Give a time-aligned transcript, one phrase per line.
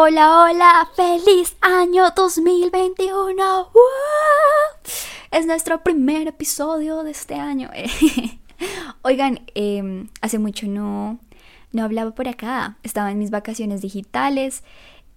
[0.00, 3.68] Hola, hola, feliz año 2021.
[5.32, 7.68] Es nuestro primer episodio de este año.
[9.02, 11.18] Oigan, em, hace mucho no,
[11.72, 12.78] no hablaba por acá.
[12.84, 14.62] Estaba en mis vacaciones digitales.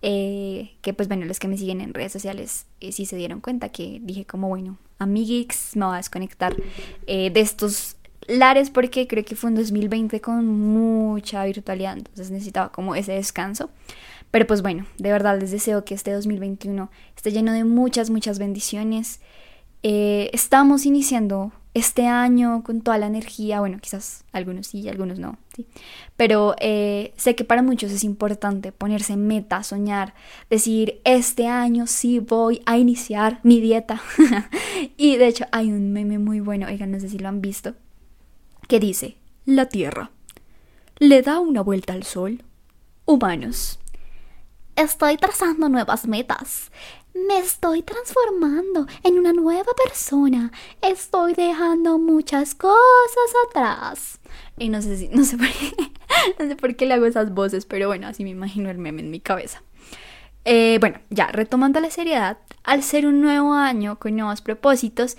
[0.01, 3.39] Eh, que pues bueno, los que me siguen en redes sociales eh, sí se dieron
[3.39, 6.55] cuenta que dije como bueno, amiguix, me voy a desconectar
[7.05, 12.71] eh, de estos lares porque creo que fue un 2020 con mucha virtualidad, entonces necesitaba
[12.71, 13.69] como ese descanso.
[14.31, 18.39] Pero pues bueno, de verdad les deseo que este 2021 esté lleno de muchas, muchas
[18.39, 19.19] bendiciones.
[19.83, 25.37] Eh, estamos iniciando este año con toda la energía, bueno, quizás algunos sí, algunos no,
[25.55, 25.65] ¿sí?
[26.17, 30.13] pero eh, sé que para muchos es importante ponerse meta, soñar,
[30.49, 34.01] decir, este año sí voy a iniciar mi dieta.
[34.97, 37.73] y de hecho hay un meme muy bueno, oigan, no sé si lo han visto,
[38.71, 40.11] que dice, la Tierra
[40.97, 42.41] le da una vuelta al Sol.
[43.03, 43.79] Humanos,
[44.77, 46.71] Estoy trazando nuevas metas.
[47.13, 50.53] Me estoy transformando en una nueva persona.
[50.81, 54.19] Estoy dejando muchas cosas atrás.
[54.57, 57.87] Y no sé si, no sé por qué, por qué le hago esas voces, pero
[57.87, 59.63] bueno, así me imagino el meme en mi cabeza.
[60.45, 65.17] Eh, bueno, ya retomando la seriedad, al ser un nuevo año con nuevos propósitos,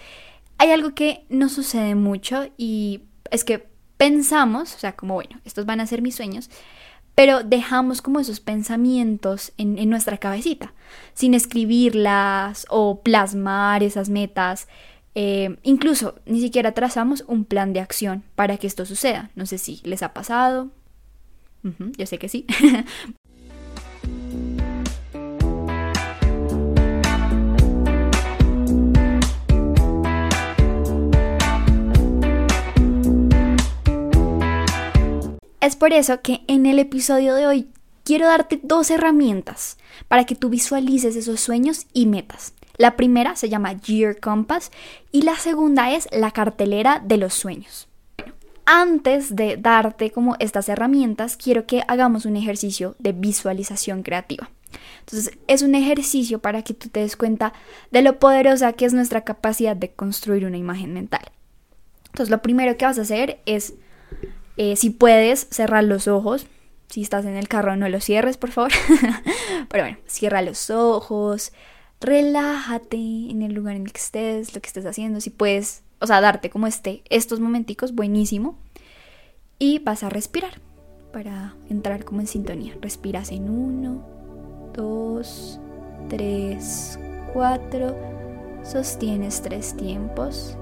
[0.56, 3.66] hay algo que no sucede mucho y es que
[3.96, 6.50] pensamos, o sea, como bueno, estos van a ser mis sueños,
[7.14, 10.72] pero dejamos como esos pensamientos en, nuestra cabecita,
[11.14, 14.68] sin escribirlas o plasmar esas metas.
[15.14, 19.30] Eh, incluso ni siquiera trazamos un plan de acción para que esto suceda.
[19.34, 20.70] No sé si les ha pasado.
[21.96, 22.46] yo sé que sí.
[35.62, 37.68] Es por eso que en el episodio de hoy
[38.02, 42.52] quiero darte dos herramientas para que tú visualices esos sueños y metas.
[42.78, 44.72] La primera se llama Year Compass
[45.12, 47.86] y la segunda es la cartelera de los sueños.
[48.66, 54.50] Antes de darte como estas herramientas, quiero que hagamos un ejercicio de visualización creativa.
[54.98, 57.52] Entonces, es un ejercicio para que tú te des cuenta
[57.92, 61.30] de lo poderosa que es nuestra capacidad de construir una imagen mental.
[62.06, 63.74] Entonces, lo primero que vas a hacer es
[64.56, 66.46] eh, si puedes, cerrar los ojos.
[66.88, 68.72] Si estás en el carro, no los cierres, por favor.
[69.68, 71.52] Pero bueno, cierra los ojos,
[72.00, 75.20] relájate en el lugar en el que estés, lo que estés haciendo.
[75.20, 78.58] Si puedes, o sea, darte como este, estos momenticos, buenísimo.
[79.58, 80.60] Y vas a respirar
[81.12, 82.76] para entrar como en sintonía.
[82.80, 84.04] Respiras en uno,
[84.74, 85.60] dos,
[86.10, 86.98] tres,
[87.32, 87.96] cuatro.
[88.64, 90.58] Sostienes tres tiempos.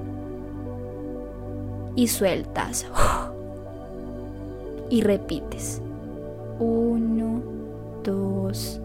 [1.97, 2.87] Y sueltas
[4.91, 5.81] y repites.
[6.59, 7.43] 1,
[8.05, 8.81] 2,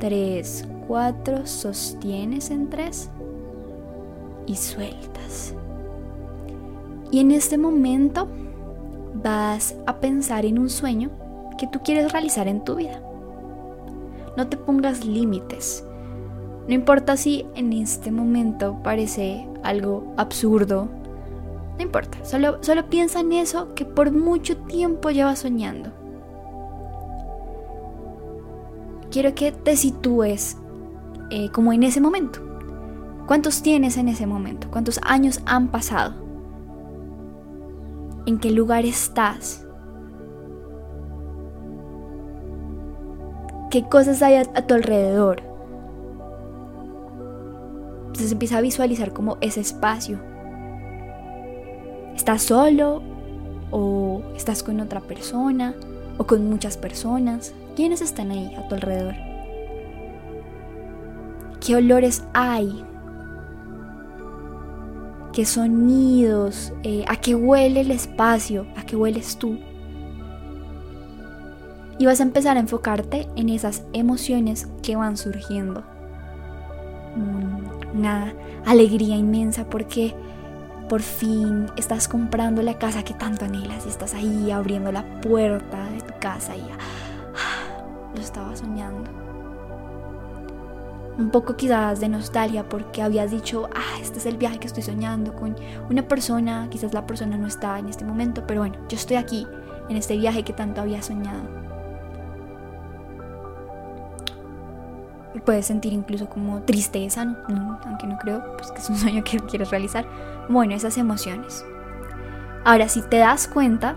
[0.00, 3.10] 3, 4, sostienes en 3
[4.46, 5.54] y sueltas.
[7.10, 8.26] Y en este momento
[9.22, 11.10] vas a pensar en un sueño
[11.56, 13.00] que tú quieres realizar en tu vida.
[14.36, 15.84] No te pongas límites.
[16.66, 20.88] No importa si en este momento parece algo absurdo
[21.76, 25.90] no importa, solo, solo piensa en eso que por mucho tiempo llevas soñando.
[29.10, 30.56] Quiero que te sitúes
[31.30, 32.40] eh, como en ese momento.
[33.26, 34.68] ¿Cuántos tienes en ese momento?
[34.70, 36.14] ¿Cuántos años han pasado?
[38.26, 39.66] ¿En qué lugar estás?
[43.70, 45.42] ¿Qué cosas hay a, a tu alrededor?
[48.06, 50.33] Entonces empieza a visualizar como ese espacio
[52.14, 53.02] ¿Estás solo
[53.70, 55.74] o estás con otra persona
[56.16, 57.54] o con muchas personas?
[57.76, 59.14] ¿Quiénes están ahí a tu alrededor?
[61.60, 62.84] ¿Qué olores hay?
[65.32, 66.72] ¿Qué sonidos?
[66.84, 68.66] Eh, ¿A qué huele el espacio?
[68.76, 69.58] ¿A qué hueles tú?
[71.98, 75.82] Y vas a empezar a enfocarte en esas emociones que van surgiendo.
[77.16, 78.34] Mm, una
[78.64, 80.14] alegría inmensa porque
[80.88, 85.84] por fin estás comprando la casa que tanto anhelas y estás ahí abriendo la puerta
[85.90, 86.62] de tu casa y
[88.14, 89.10] lo estaba soñando.
[91.16, 94.82] Un poco quizás de nostalgia porque habías dicho, ah, este es el viaje que estoy
[94.82, 95.54] soñando con
[95.88, 99.46] una persona, quizás la persona no está en este momento, pero bueno, yo estoy aquí
[99.88, 101.64] en este viaje que tanto había soñado.
[105.44, 107.78] puedes sentir incluso como tristeza, ¿no?
[107.84, 110.04] aunque no creo pues, que es un sueño que quieres realizar.
[110.48, 111.64] Bueno, esas emociones.
[112.64, 113.96] Ahora, si te das cuenta,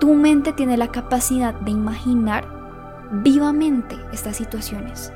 [0.00, 2.46] tu mente tiene la capacidad de imaginar
[3.10, 5.12] vivamente estas situaciones.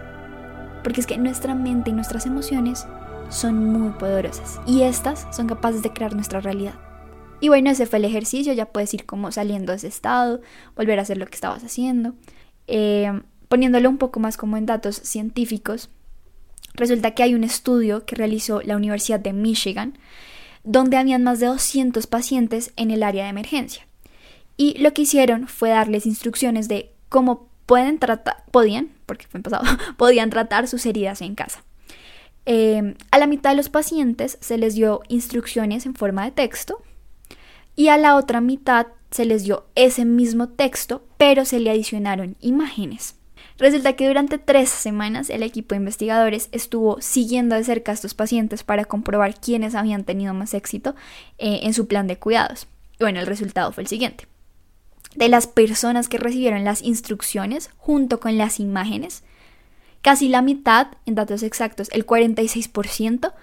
[0.83, 2.87] Porque es que nuestra mente y nuestras emociones
[3.29, 6.75] son muy poderosas y estas son capaces de crear nuestra realidad.
[7.41, 10.41] Y bueno, ese fue el ejercicio, ya puedes ir como saliendo de ese estado,
[10.77, 12.15] volver a hacer lo que estabas haciendo.
[12.67, 15.91] Eh, poniéndolo un poco más como en datos científicos,
[16.75, 19.99] resulta que hay un estudio que realizó la Universidad de Michigan,
[20.65, 23.87] donde habían más de 200 pacientes en el área de emergencia.
[24.57, 29.43] Y lo que hicieron fue darles instrucciones de cómo pueden tratar, podían, porque fue en
[29.43, 29.65] pasado,
[29.97, 31.65] podían tratar sus heridas en casa.
[32.45, 36.83] Eh, a la mitad de los pacientes se les dio instrucciones en forma de texto
[37.77, 42.37] y a la otra mitad se les dio ese mismo texto, pero se le adicionaron
[42.41, 43.17] imágenes.
[43.59, 48.15] Resulta que durante tres semanas el equipo de investigadores estuvo siguiendo de cerca a estos
[48.15, 50.95] pacientes para comprobar quiénes habían tenido más éxito
[51.39, 52.67] eh, en su plan de cuidados.
[52.99, 54.27] Y bueno, el resultado fue el siguiente.
[55.15, 59.23] De las personas que recibieron las instrucciones junto con las imágenes,
[60.01, 63.35] casi la mitad, en datos exactos, el 46%,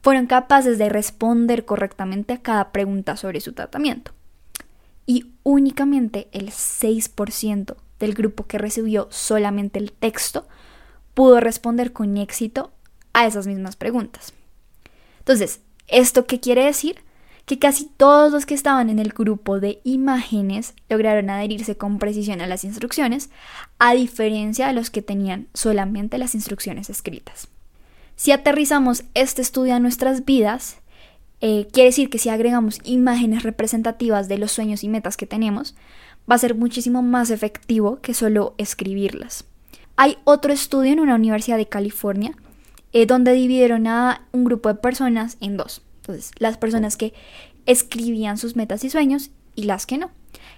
[0.00, 4.12] fueron capaces de responder correctamente a cada pregunta sobre su tratamiento.
[5.04, 10.46] Y únicamente el 6% del grupo que recibió solamente el texto
[11.14, 12.70] pudo responder con éxito
[13.12, 14.32] a esas mismas preguntas.
[15.18, 17.02] Entonces, ¿esto qué quiere decir?
[17.44, 22.40] Que casi todos los que estaban en el grupo de imágenes lograron adherirse con precisión
[22.40, 23.30] a las instrucciones,
[23.78, 27.48] a diferencia de los que tenían solamente las instrucciones escritas.
[28.16, 30.76] Si aterrizamos este estudio a nuestras vidas,
[31.40, 35.74] eh, quiere decir que si agregamos imágenes representativas de los sueños y metas que tenemos,
[36.30, 39.44] va a ser muchísimo más efectivo que solo escribirlas.
[39.96, 42.36] Hay otro estudio en una universidad de California
[42.92, 45.82] eh, donde dividieron a un grupo de personas en dos.
[46.00, 47.12] Entonces, las personas que
[47.66, 50.10] escribían sus metas y sueños y las que no.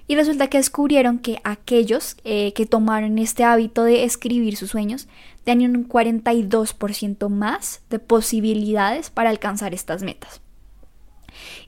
[0.07, 5.09] Y resulta que descubrieron que aquellos eh, que tomaron este hábito de escribir sus sueños
[5.45, 10.41] tenían un 42% más de posibilidades para alcanzar estas metas.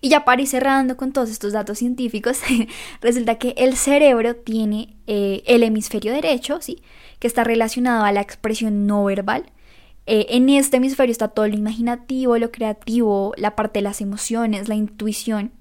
[0.01, 2.41] Y ya para ir cerrando con todos estos datos científicos,
[3.01, 6.83] resulta que el cerebro tiene eh, el hemisferio derecho, ¿sí?
[7.19, 9.45] que está relacionado a la expresión no verbal.
[10.07, 14.69] Eh, en este hemisferio está todo lo imaginativo, lo creativo, la parte de las emociones,
[14.69, 15.53] la intuición.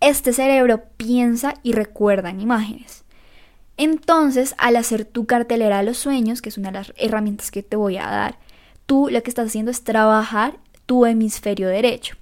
[0.00, 3.04] Este cerebro piensa y recuerda en imágenes.
[3.76, 7.62] Entonces, al hacer tu cartelera de los sueños, que es una de las herramientas que
[7.62, 8.38] te voy a dar,
[8.86, 12.16] tú lo que estás haciendo es trabajar tu hemisferio derecho.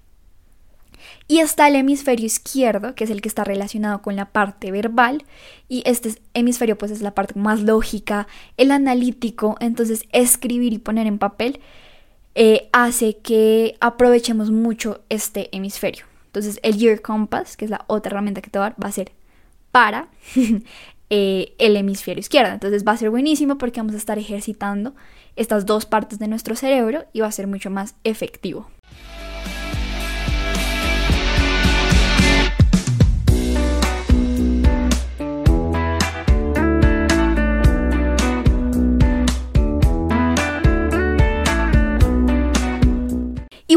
[1.30, 5.22] Y está el hemisferio izquierdo, que es el que está relacionado con la parte verbal,
[5.68, 11.06] y este hemisferio pues es la parte más lógica, el analítico, entonces escribir y poner
[11.06, 11.60] en papel
[12.34, 16.04] eh, hace que aprovechemos mucho este hemisferio.
[16.26, 18.88] Entonces el Year Compass, que es la otra herramienta que te va a dar, va
[18.88, 19.12] a ser
[19.70, 20.08] para
[21.10, 22.54] eh, el hemisferio izquierdo.
[22.54, 24.96] Entonces va a ser buenísimo porque vamos a estar ejercitando
[25.36, 28.68] estas dos partes de nuestro cerebro y va a ser mucho más efectivo.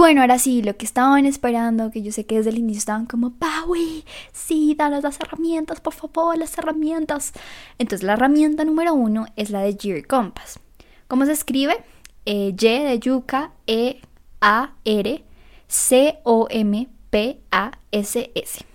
[0.03, 3.05] Bueno, ahora sí, lo que estaban esperando, que yo sé que desde el inicio estaban
[3.05, 4.03] como, Paui,
[4.33, 7.31] sí, danos las herramientas, por favor, las herramientas.
[7.77, 10.59] Entonces, la herramienta número uno es la de Gear Compass.
[11.07, 11.77] ¿Cómo se escribe?
[12.25, 14.01] Eh, y de yuca, E,
[14.41, 15.23] A, R,
[15.69, 18.65] C, O, M, P, A, S, S.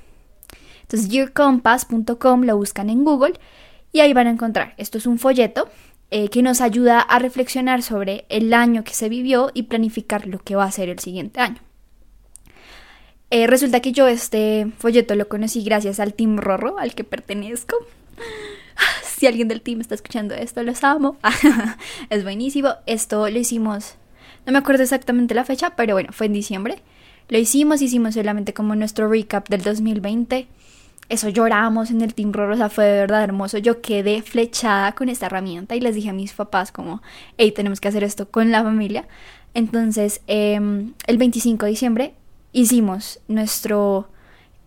[0.80, 3.38] Entonces, gearcompass.com lo buscan en Google
[3.92, 4.72] y ahí van a encontrar.
[4.78, 5.68] Esto es un folleto
[6.10, 10.38] eh, que nos ayuda a reflexionar sobre el año que se vivió y planificar lo
[10.38, 11.58] que va a ser el siguiente año.
[13.30, 17.76] Eh, resulta que yo este folleto lo conocí gracias al Team Rorro, al que pertenezco.
[19.02, 21.16] Si alguien del team está escuchando esto, los amo.
[22.08, 22.74] es buenísimo.
[22.86, 23.96] Esto lo hicimos,
[24.48, 26.78] no me acuerdo exactamente la fecha, pero bueno, fue en diciembre.
[27.28, 30.46] Lo hicimos, hicimos solamente como nuestro recap del 2020
[31.08, 33.58] eso lloramos en el Team Rosa, fue de verdad hermoso.
[33.58, 37.02] Yo quedé flechada con esta herramienta y les dije a mis papás como,
[37.38, 39.06] hey, tenemos que hacer esto con la familia.
[39.54, 42.14] Entonces, em, el 25 de diciembre
[42.52, 44.08] hicimos nuestro,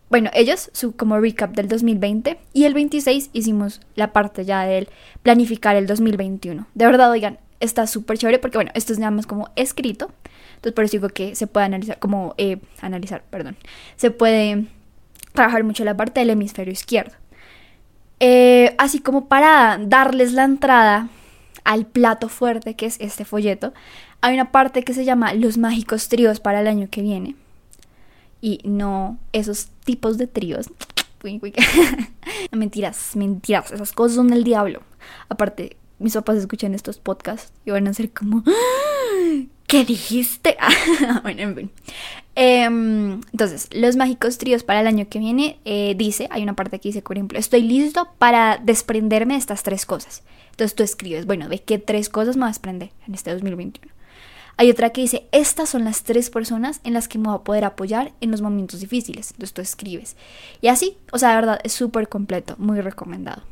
[0.10, 4.90] bueno, ellos su como recap del 2020 y el 26 hicimos la parte ya del
[5.22, 6.68] planificar el 2021.
[6.74, 10.12] De verdad, oigan, está súper chévere porque, bueno, esto es nada más como escrito.
[10.56, 13.58] Entonces, por eso digo que se puede analizar, como, eh, analizar, perdón,
[13.96, 14.66] se puede
[15.34, 17.14] trabajar mucho la parte del hemisferio izquierdo.
[18.20, 21.10] Eh, así como para darles la entrada
[21.64, 23.74] al plato fuerte que es este folleto,
[24.22, 27.36] hay una parte que se llama Los mágicos tríos para el año que viene.
[28.40, 30.70] Y no esos tipos de tríos.
[32.52, 33.72] mentiras, mentiras.
[33.72, 34.82] Esas cosas son del diablo.
[35.30, 39.44] Aparte, mis papás escuchan estos podcasts y van a ser como, ¡Ah!
[39.68, 40.58] ¿qué dijiste?
[41.24, 41.72] bueno, en fin.
[42.36, 46.80] Em, entonces, los mágicos tríos para el año que viene eh, dice, hay una parte
[46.80, 50.24] que dice, por ejemplo, estoy listo para desprenderme de estas tres cosas.
[50.52, 53.94] Entonces tú escribes, bueno, ¿de qué tres cosas me voy a desprender en este 2021?
[54.58, 57.44] Hay otra que dice, estas son las tres personas en las que me voy a
[57.44, 59.32] poder apoyar en los momentos difíciles.
[59.32, 60.16] Entonces tú escribes.
[60.62, 63.44] Y así, o sea, de verdad, es súper completo, muy recomendado.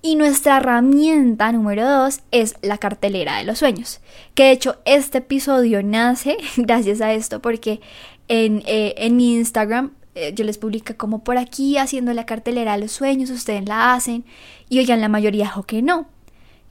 [0.00, 4.00] Y nuestra herramienta número dos es la cartelera de los sueños.
[4.34, 7.80] Que de hecho este episodio nace gracias a esto porque
[8.28, 12.72] en, eh, en mi Instagram eh, yo les publico como por aquí haciendo la cartelera
[12.72, 14.24] de los sueños, ustedes la hacen.
[14.68, 16.08] Y oigan, la mayoría dijo que no.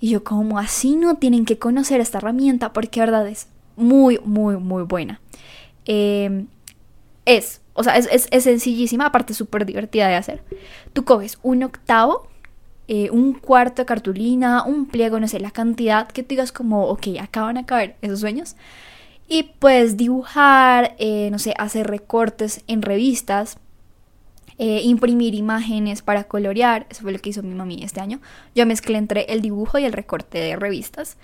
[0.01, 3.47] Y yo como así no tienen que conocer esta herramienta porque verdad es
[3.77, 5.21] muy, muy, muy buena.
[5.85, 6.47] Em,
[7.23, 10.43] es, o sea, es, sencillísima, aparte súper divertida de hacer.
[10.91, 12.27] Tú coges un octavo,
[12.89, 16.87] eh, un cuarto de cartulina, un pliego, no sé, la cantidad que tú digas como,
[16.87, 18.57] ok, acaban a caber esos sueños.
[19.27, 23.57] Y puedes dibujar, eh, no sé, hacer recortes en revistas,
[24.57, 26.87] eh, imprimir imágenes para colorear.
[26.89, 28.19] Eso fue lo que hizo mi mami este año.
[28.55, 31.17] Yo mezclé entre el dibujo y el recorte de revistas.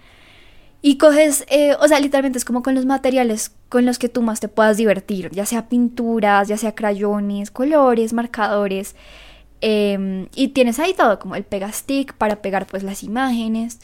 [0.86, 4.22] Y coges, eh, o sea, literalmente es como con los materiales con los que tú
[4.22, 8.96] más te puedas divertir, ya sea pinturas, ya sea crayones, colores, marcadores.
[9.62, 13.80] Em, y tienes ahí todo, como el pegastick para pegar pues las imágenes.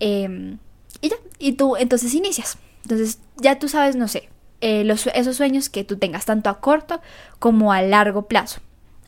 [0.00, 0.58] Em,
[1.02, 2.56] y ya, y tú entonces inicias.
[2.84, 4.28] Entonces ya tú sabes, no sé,
[4.60, 7.00] eh, los, esos sueños que tú tengas tanto a corto
[7.38, 8.60] como a largo plazo.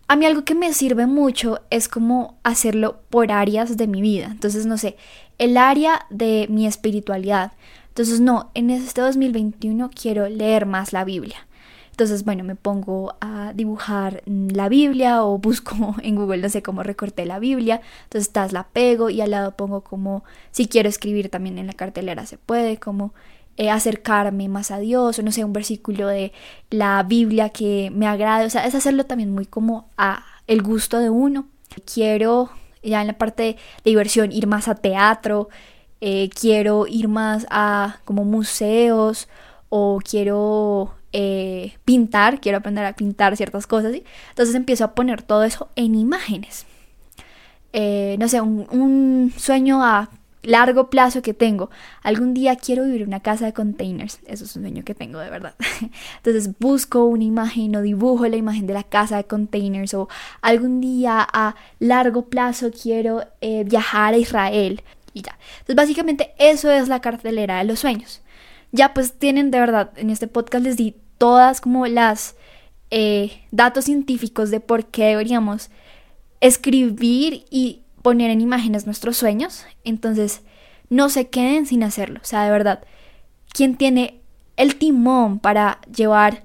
[0.09, 4.29] A mí algo que me sirve mucho es como hacerlo por áreas de mi vida.
[4.31, 4.97] Entonces, no sé,
[5.39, 7.53] el área de mi espiritualidad.
[7.89, 11.47] Entonces, no, en este 2021 quiero leer más la Biblia.
[11.91, 16.83] Entonces, bueno, me pongo a dibujar la Biblia o busco en Google, no sé cómo
[16.83, 17.83] recorté la Biblia.
[18.05, 21.75] Entonces, estás la pego y al lado pongo como, si quiero escribir también en la
[21.75, 23.13] cartelera se puede, como
[23.63, 26.33] eh, acercarme más a Dios o no sé, un versículo de
[26.71, 28.45] la Biblia que me agrade.
[28.45, 31.47] O sea, es hacerlo también muy como a el gusto de uno.
[31.85, 32.51] Quiero
[32.83, 35.49] ya en la parte de diversión ir más a teatro,
[36.01, 39.29] eh, quiero ir más a como museos
[39.69, 43.95] o quiero eh, pintar, quiero aprender a pintar ciertas cosas.
[44.31, 46.67] Entonces empiezo a poner todo eso en imágenes.
[47.73, 50.11] No sé, un, un, sueño a
[50.43, 51.71] largo plazo que tengo.
[52.03, 54.21] Algún día quiero vivir en una casa de containers.
[54.27, 55.55] Eso es un sueño que tengo de verdad.
[56.17, 60.09] Entonces busco una imagen o dibujo la imagen de la casa de containers o
[60.41, 64.83] algún día a largo plazo quiero eh, viajar a Israel
[65.15, 65.39] y ya.
[65.61, 68.23] Entonces básicamente eso es la cartelera de los sueños.
[68.73, 72.37] Ya pues tienen de verdad, en este podcast les di todas como las
[72.91, 75.71] eh, datos científicos de por qué deberíamos
[76.41, 80.43] escribir y poner en imágenes nuestros sueños, entonces
[80.91, 82.21] no se queden sin hacerlo.
[82.23, 82.85] O sea, de verdad,
[83.53, 84.21] quien tiene
[84.57, 86.45] el timón para llevar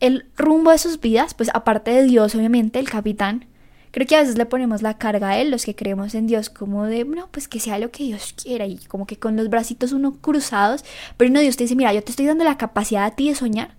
[0.00, 3.46] el rumbo de sus vidas, pues aparte de Dios, obviamente, el capitán,
[3.90, 6.50] creo que a veces le ponemos la carga a él, los que creemos en Dios,
[6.50, 9.48] como de, no, pues que sea lo que Dios quiera, y como que con los
[9.48, 10.84] bracitos uno cruzados,
[11.16, 13.34] pero no, Dios te dice, mira, yo te estoy dando la capacidad a ti de
[13.34, 13.74] soñar,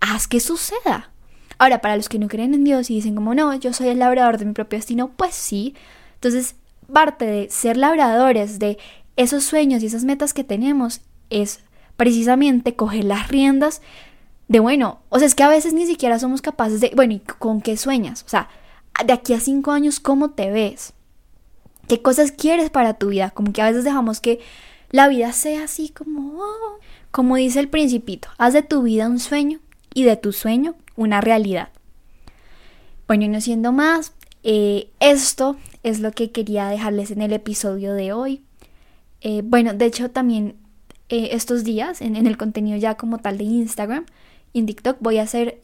[0.00, 1.10] haz que suceda.
[1.58, 4.00] Ahora, para los que no creen en Dios y dicen como, no, yo soy el
[4.00, 5.74] labrador de mi propio destino, pues sí,
[6.24, 6.56] entonces,
[6.90, 8.78] parte de ser labradores de
[9.16, 11.60] esos sueños y esas metas que tenemos es
[11.98, 13.82] precisamente coger las riendas
[14.48, 17.18] de, bueno, o sea, es que a veces ni siquiera somos capaces de, bueno, ¿y
[17.18, 18.22] con qué sueñas?
[18.26, 18.48] O sea,
[19.04, 20.94] de aquí a cinco años, ¿cómo te ves?
[21.88, 23.30] ¿Qué cosas quieres para tu vida?
[23.30, 24.40] Como que a veces dejamos que
[24.90, 26.78] la vida sea así como, oh,
[27.10, 29.60] como dice el principito, haz de tu vida un sueño
[29.92, 31.68] y de tu sueño una realidad.
[33.06, 37.94] Bueno, y no siendo más, eh, esto es lo que quería dejarles en el episodio
[37.94, 38.42] de hoy.
[39.22, 40.56] Eh, bueno, de hecho también
[41.08, 44.04] eh, estos días en, el contenido ya como tal de Instagram
[44.52, 45.60] y en TikTok voy a hacer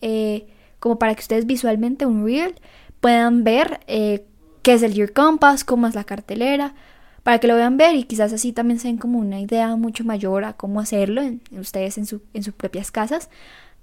[0.80, 2.54] como para que ustedes visualmente un reel
[3.00, 6.75] puedan ver qué es el Year Compass, cómo es la cartelera,
[7.22, 10.04] para que lo vean ver y quizás así también se den como una idea mucho
[10.04, 13.28] mayor a cómo hacerlo en, ustedes en, su, en sus propias casas.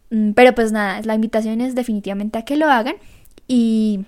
[0.10, 2.96] Mm, pero pues nada, la invitación es definitivamente a que lo hagan
[3.48, 4.06] y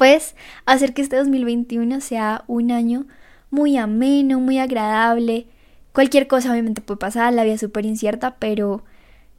[0.00, 3.04] pues hacer que este 2021 sea un año
[3.50, 5.46] muy ameno, muy agradable.
[5.92, 8.82] Cualquier cosa obviamente puede pasar, la vida es súper incierta, pero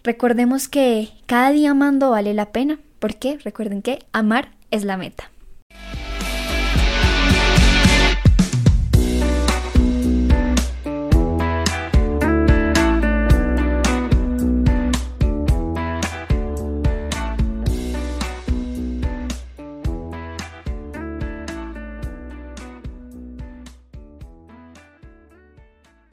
[0.04, 2.78] recordemos que cada día amando vale la pena.
[3.00, 3.40] ¿Por qué?
[3.44, 5.32] Recuerden que amar es la meta.